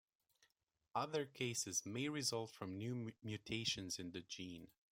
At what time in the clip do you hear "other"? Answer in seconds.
0.95-1.27